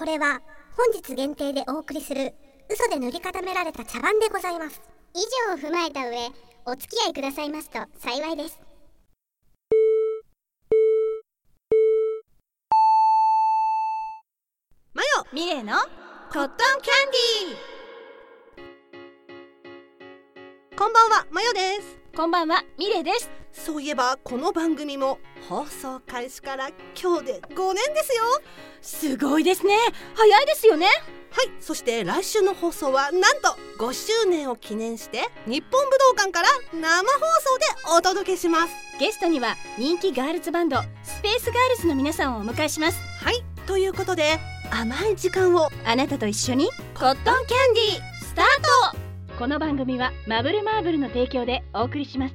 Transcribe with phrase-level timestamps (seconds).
[0.00, 0.40] これは
[0.78, 2.32] 本日限定でお送りする
[2.70, 4.80] 嘘で塗り固められた茶番でございます。
[5.12, 5.18] 以
[5.50, 6.16] 上を踏まえた上
[6.64, 8.58] お付き合いくださいますと幸いです。
[14.94, 16.56] マヨミレイのコットンキャン
[17.10, 20.78] ディー。
[20.78, 23.30] こんばんはマヨですこんばんはミレイです。
[23.52, 25.18] そういえばこの番組も
[25.48, 26.68] 放送開始から
[27.00, 28.24] 今日で5年ですよ。
[28.82, 29.74] すごいですね。
[30.14, 30.86] 早いですよね。
[30.86, 38.74] はいそして来週の放送はなんと5周年を記念して日本武道館から生放送でお届けします。
[38.98, 42.98] ゲストには人気ガールズバンドスペースガールズの皆さんをお迎えします。
[43.24, 44.38] はいということで
[44.72, 45.68] 甘い時間を。
[45.84, 48.44] あなたと一緒にコットンキャンディースター
[48.92, 48.99] ト
[49.40, 52.34] この番組はマブルマーブルの提供でお送りします。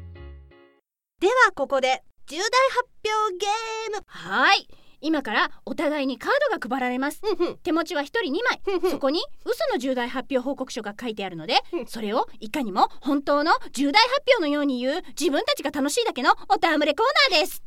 [1.19, 2.89] ではここで重大発
[3.29, 4.03] 表ゲーム。
[4.07, 4.67] はい。
[5.01, 7.21] 今からお互いにカードが配られます。
[7.61, 8.37] 手持ちは一人2
[8.81, 8.89] 枚。
[8.89, 11.85] そこに嘘の重大発表報告書が書いてあるのでうん。
[11.85, 17.61] それをいかにも本当の重大発表のように言う自分たちが楽しいだけのおたわむれコーナーです。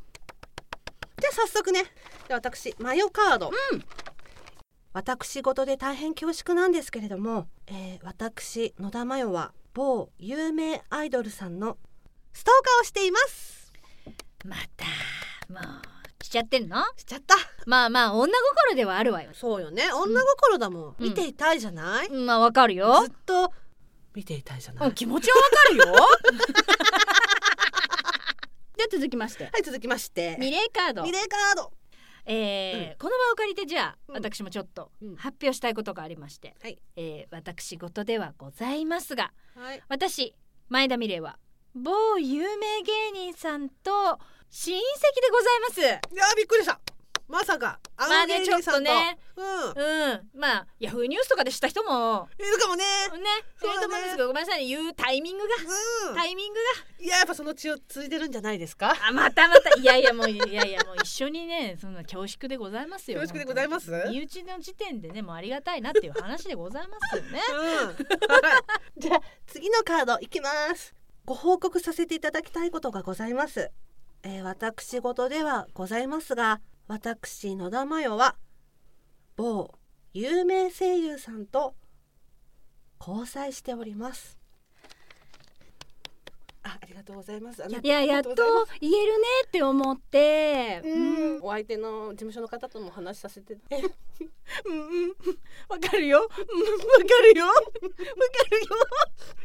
[1.20, 1.84] じゃあ早速ね。
[2.26, 3.84] では私マヨカード、うん
[4.92, 11.76] 私事で大変恐縮なんですけれども、えー私野田真代は某有名アイドルさんの
[12.32, 13.72] ストーカーをしています。
[14.44, 14.84] また
[15.52, 16.82] もうしちゃってんの？
[16.96, 17.34] しちゃった。
[17.66, 18.32] まあまあ女
[18.66, 19.30] 心ではあるわよ。
[19.34, 19.92] そうよね。
[19.92, 20.94] 女心だもん、うん。
[20.98, 23.02] 見ていたいじゃない、まあわかるよ。
[23.02, 23.52] ずっと
[24.14, 25.84] 見ていたいじゃない、うん気持ちはわかるよ。
[28.76, 29.44] では続きまして。
[29.44, 30.36] はい続きまして。
[30.40, 31.02] ミレイカード。
[31.02, 31.72] ミレーカード
[32.28, 34.14] えーこの場を借りてじゃあ、うん。
[34.16, 35.16] 私もちょっとうん。
[35.16, 36.78] 発表したいことがありまして、はい。
[36.96, 39.82] えー私事ではございますがはい。
[39.88, 40.34] 私
[40.68, 41.38] 前田美玲は
[41.74, 43.90] 某有名芸人さんと
[44.50, 44.80] 親戚で
[45.30, 45.80] ございます。
[46.14, 46.80] いやーびっくりした
[47.28, 49.18] まさかあまあねちょっとね。
[49.36, 49.44] うん。
[49.70, 50.30] うん。
[50.34, 52.28] まあヤフーニュースとかで知った人も。
[52.38, 52.84] いるかもね。
[52.84, 53.28] ね。
[53.62, 54.66] いると思うんですけど、ごめんなさいね。
[54.66, 55.54] 言うタイミングが。
[56.08, 56.16] うん。
[56.16, 56.58] タイミング
[57.00, 58.88] いややっぱその血を継いでるんじゃないですか？
[58.88, 59.78] があまたまた。
[59.78, 63.90] いやいやもういやいやもう一緒にねそんな恐縮でございますよ恐縮でございます？
[64.10, 67.40] 身内の時点でねもうありがたいなっていう話でございますよね。
[67.52, 67.86] うん。
[67.88, 67.96] はい。
[68.96, 70.94] じゃあ次のカードいきます。
[71.24, 73.70] ご報告させていただきたいことがございます、
[74.22, 78.36] えー私事ではございますが私野田真代は
[79.36, 79.74] 某
[80.14, 81.74] 有名声優さんと
[82.98, 84.38] 交際しております。
[86.62, 87.62] あありがとうございます。
[87.62, 88.34] あいややっと
[88.80, 90.80] 言えるねって思って。
[90.82, 90.88] う
[91.38, 91.42] ん。
[91.42, 93.58] お相手の事務所の方とも話させて。
[93.68, 93.82] え。
[94.64, 95.10] うんうん。
[95.68, 96.20] わかるよ。
[96.20, 96.26] うん。
[96.26, 96.40] わか
[97.22, 97.46] るよ。
[97.46, 98.66] わかるよ。
[98.66, 98.76] 考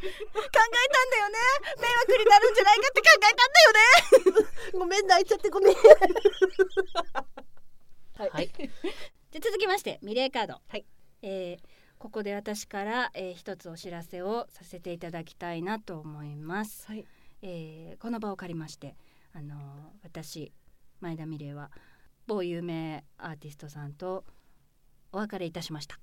[0.00, 1.38] たんだよね。
[1.76, 4.78] 迷惑になるんじゃないかって考えたんだよね。
[4.78, 5.74] ごめん泣いちゃってごめん
[8.32, 10.60] はい、 じゃあ続きましてミレーカード。
[10.66, 10.84] はい、
[11.22, 11.64] えー
[11.96, 17.06] ここで私から、えー一つお知らせをさせていただきたいなと思います、はい。
[17.40, 18.96] えーこの場を借りまして
[19.32, 19.58] あのー
[20.02, 20.52] 私
[21.00, 21.70] 前田美玲は
[22.26, 24.24] 某有名アーティストさんと
[25.12, 25.98] お別れいたしました、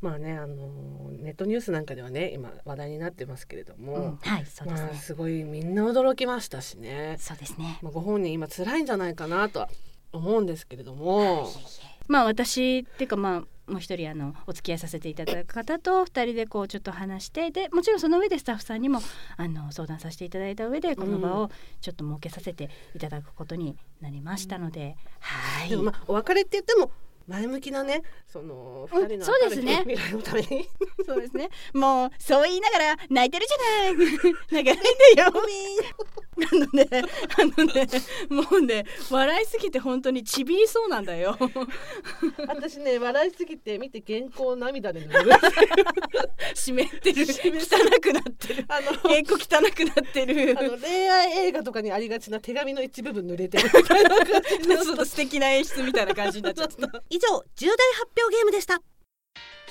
[0.00, 4.16] まあねあのネットニュースなんかではね今話題になってますけれども、うん。
[4.16, 7.78] はいそうですね、まあすごいみんな驚きましたしね、そうですね。
[7.82, 9.68] まあ、ご本人今辛いんじゃないかなとは
[10.12, 11.48] 思うんですけれども、
[12.08, 19.00] まあ私っていうかまあもう一人あのお付き合いさせていただく方と二人でこうちょっと話してでもちろんその上でスタッフさんにも
[19.36, 21.50] あの相談させていただいた上でこの場を
[21.80, 25.68] ちょっと設けさせていただくことになりましたので、はい。
[25.68, 26.90] でもまあお別れって言っても
[27.30, 29.84] 前向きなねそのうん二人のそうですね。
[29.86, 30.68] 未来のために。
[31.06, 31.48] そうですね。
[31.72, 34.64] もうそう言いながら泣いてるじゃない。
[34.64, 35.30] 泣かないでよ。
[35.30, 36.10] ごめん。
[36.42, 37.86] あのねあのね
[38.30, 41.36] もうね笑いすぎて本当にちびりそうなんだよ。
[42.48, 45.30] 私ね笑いすぎて見て原稿涙で 濡れる。
[46.54, 47.26] 湿ってる。
[47.26, 48.64] 汚くなってる。
[48.68, 50.56] あの原稿汚くなってる。
[50.58, 53.70] あの恋愛映画とかにありがちな手紙の一部分濡れてる。
[53.70, 57.02] ちょっと素敵な演出みたいな感じになっちゃった。
[57.08, 58.80] 以上重大発表ゲームでした。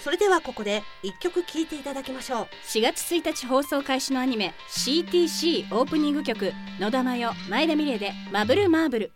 [0.01, 2.47] それではここで一曲聴いていただきましょう。
[2.67, 9.11] 4月1日放送開始のアニメ CTC オープニング曲野田真代前田美玲でマブルマーブル。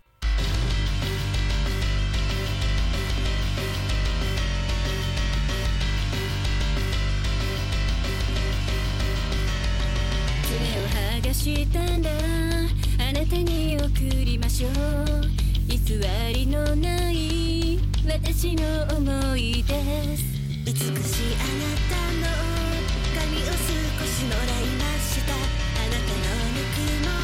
[10.44, 10.88] 爪を
[11.22, 11.86] 剥がしたら
[13.10, 13.90] あなたに送
[14.26, 14.72] りましょう。
[15.70, 15.78] 偽
[16.34, 17.43] りのない
[18.06, 18.64] 私の
[18.98, 20.24] 思いです。
[20.66, 22.28] 美しいあなたの
[23.16, 23.54] 髪を少
[24.06, 25.32] しもらいました。
[25.32, 27.23] あなたのぬくもり。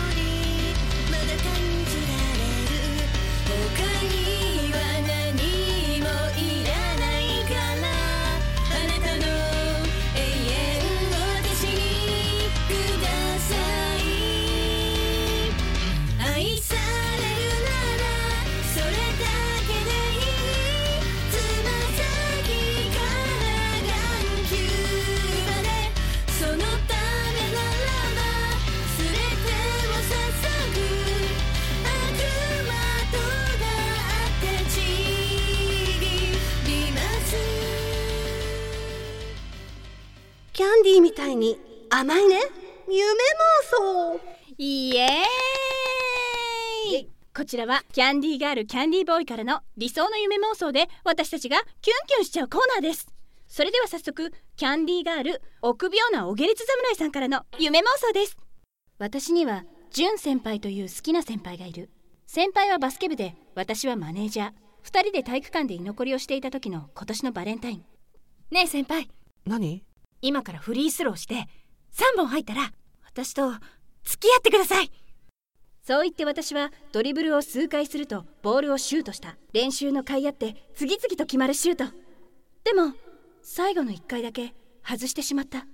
[40.59, 41.57] キャンディーみたいに
[41.89, 42.35] 甘いね。
[42.85, 44.19] 夢妄想。
[44.57, 47.09] イエーイ。
[47.33, 53.07] こちらはキャンディーガールキャンディーボーイからの理想の夢妄想で私たちがキュンキュンしちゃうコーナーです。
[53.47, 58.35] それでは早速キャンディーガール臆病なお下劣侍さんからの夢妄想です。
[58.97, 61.89] 私にはジュン先輩という好きな先輩がいる。
[62.27, 64.51] 先輩はバスケ部で私はマネージャー。
[64.83, 67.85] 2人で体育館で居残りをしていた時の今年のバレンタイン。
[68.51, 69.07] ねえ先輩。
[69.45, 69.85] 何？
[70.21, 71.47] 今からフリースローして
[71.93, 72.71] 3本入ったら
[73.05, 73.51] 私と
[74.03, 74.91] 付き合ってください。
[75.81, 79.37] そう言って私はドリブルを数回するとボールをシュートした。
[79.53, 81.85] 練習の甲斐あって次々と決まるシュート。
[82.63, 82.93] でも
[83.41, 85.65] 最後の1回だけ外してしまった。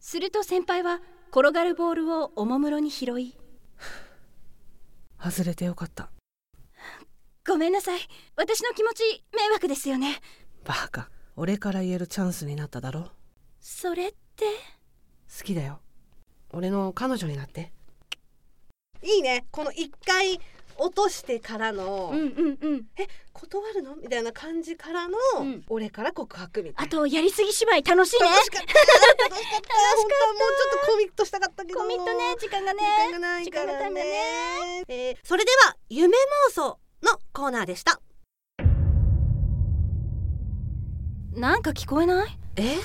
[0.00, 1.00] すると先輩は
[1.30, 3.36] 転がるボールをおもむろに拾い。
[5.22, 6.10] 外れてよかった。
[7.46, 8.00] ごめんなさい。
[8.36, 10.20] 私の気持ち迷惑ですよね。
[10.64, 11.10] バカ。
[11.36, 13.12] 俺から言えるチャンスになっただろ
[13.60, 14.44] それって？
[15.38, 15.80] 好きだよ。
[16.52, 17.72] 俺の彼女になって。
[19.02, 19.46] いいね。
[19.50, 20.40] この一回
[20.76, 22.86] 落としてからの、うんうんうん。
[22.96, 23.96] え断るの？
[23.96, 25.62] みたいな感じからの、うん。
[25.68, 26.88] 俺から告白みたいな。
[26.88, 28.28] あとやりすぎ芝居楽しいね。
[28.28, 28.74] 楽しかった。
[28.74, 29.74] 楽しかった。
[29.96, 32.80] 本当はもうちょっとコミットしたかったけどコミットね時間がね。
[32.80, 33.90] 時間がないからね。
[33.90, 34.84] ね。
[34.88, 36.16] えーそれでは夢
[36.48, 38.00] 妄想のコーナーでした。
[41.34, 42.38] なんか聞こえない？
[42.56, 42.76] え？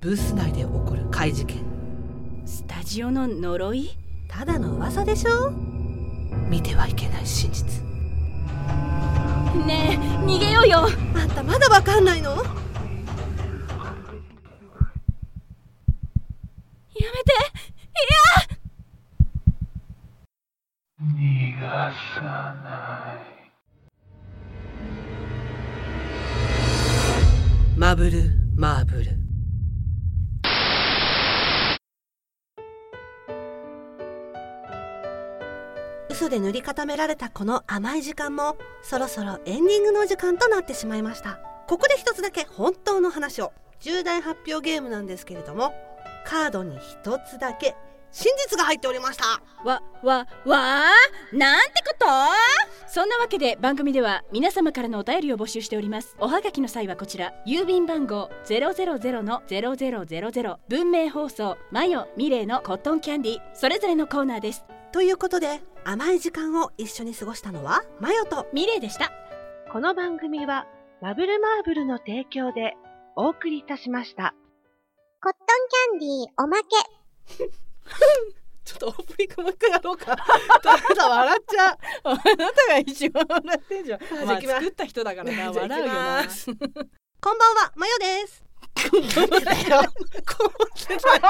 [0.00, 1.64] ブース内で起こる怪事件。
[2.44, 3.96] スタジオの呪い？
[4.28, 5.50] ただの噂でしょ？
[6.48, 7.82] 見てはいけない真実。
[9.66, 10.86] ねえ逃げようよ。
[11.14, 12.30] あんたまだわかんないの？
[12.36, 12.36] や
[17.12, 17.32] めて
[21.02, 22.20] 逃がさ
[22.62, 23.26] ない。
[27.76, 29.25] マブルマーブル
[36.16, 41.38] 嘘で塗り固められたこの甘い時間もそろそろエンディングの時間となってしまいました。
[41.68, 43.52] ここで一つだけ本当の話を。
[43.80, 45.74] 重大発表ゲームなんですけれども
[46.24, 47.76] カードに一つだけ
[48.12, 49.42] 真実が入っておりました。
[49.62, 52.06] わわわーなんてこと？
[52.88, 56.16] そんなわけで番組では皆様からのお便りを募集しております。
[56.18, 57.34] おはがきの際はこちら。
[57.46, 63.38] 郵便番号000-0000文明放送マヨミレイのコットンキャンディ。
[63.52, 64.64] それぞれのコーナーです。
[64.96, 68.46] ということで甘い時間を一緒に過ごしたのはマヨと。
[68.54, 69.12] ミレイでした。
[69.70, 70.66] この番組は
[71.02, 72.72] マブルマーブルの提供で
[73.14, 74.34] お送りいたしました。
[75.22, 77.44] コットンキャンディーおまけ。
[78.64, 80.16] ちょっとオープニングもう一回やろうか。
[80.62, 81.78] ただ笑っちゃう。
[82.04, 84.00] あなたが一番笑ってんじゃん。
[84.00, 84.66] じゃあ行きます。
[84.66, 86.46] った人だからじゃあ行きます。
[86.46, 87.72] こんばんは。
[87.76, 88.42] マヨです
[88.76, 89.82] なんでだよ
[90.26, 91.20] こうってたよ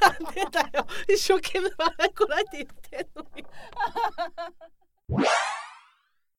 [0.00, 3.44] なんでだよ一生懸命笑いこらえて言ってんのに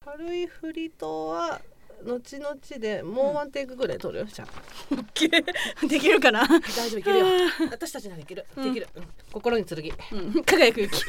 [0.03, 1.62] 軽い振りとは
[2.03, 7.25] 後々でもうワンテイクぐらい取るよじゃあできるかな、大丈夫いけるよ
[7.69, 9.03] 私たちならいけるできる、うん
[9.34, 9.77] 心に剣
[10.13, 11.03] うん、輝く雪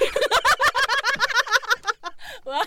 [2.44, 2.66] 笑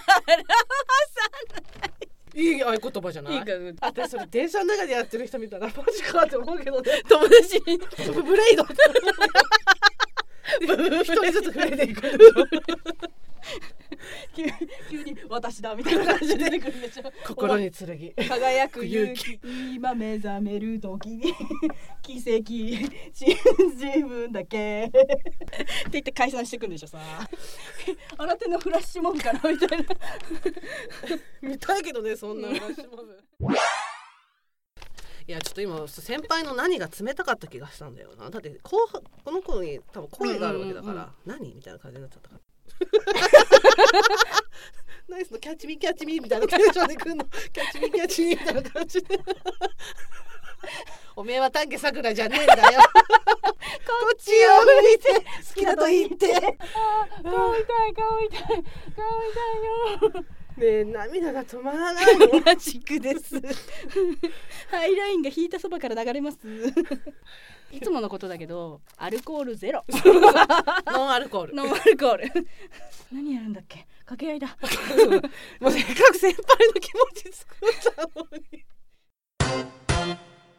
[2.35, 3.35] いい合言葉じゃない？
[3.35, 6.91] いいか私それ電車の中でやってる人見たらマジかって思うけどね。
[7.07, 7.77] 友達に。
[8.23, 8.63] ブレイド。
[11.03, 12.01] 一人ずつ増えていく
[14.35, 14.45] 急
[14.89, 17.11] 急に私だみたいな感じで出てくるでしょ。
[17.27, 18.13] 心に剣。
[18.27, 19.39] 輝く勇勇気
[19.75, 21.33] 今目覚める時に
[22.01, 22.23] 奇跡
[23.13, 23.37] 信
[23.77, 24.85] じ分だけ。
[24.87, 25.07] って
[25.91, 26.99] 言って解散していくんでしょさ。
[28.17, 29.85] 新手のフラッシュモブかなみたいな。
[31.41, 33.23] 見たいけどねそんなフラッシュモブ。
[35.25, 38.29] いやちょっと今先輩の何が冷たかった気がしたんだよな。
[38.29, 41.39] だって後輩この子に多分声があるわけだから、うんうん。
[41.39, 41.55] 何？
[41.55, 42.41] みたいな感じになっちゃったから
[45.09, 47.25] ナイスのキャッチミーキャッチミーみたいなテンションで来んの。
[47.25, 49.19] キャッチミーキャッチミーみたいな感じで。
[51.15, 52.79] おめえは丹下さくらじゃねえんだよ。
[52.81, 53.03] こ
[54.11, 55.13] っちを向いて。
[55.49, 56.57] 好きだと言って。
[57.23, 58.39] 顔痛い顔痛い。
[58.39, 60.25] 顔痛いよ
[60.57, 62.27] ねえ涙が止まらないの。
[62.45, 63.39] マジックです。
[64.69, 66.37] ハイラインが引いたそばから流れます。
[67.71, 69.83] いつものことだけどアルコールゼロ。
[70.87, 71.55] ノンアルコール。
[71.55, 72.31] ノンアルコール。
[73.11, 73.87] 何やるんだっけ？
[74.05, 74.55] 掛け合いだ。
[75.59, 78.63] もうせっかく先輩の気持ち作ったのに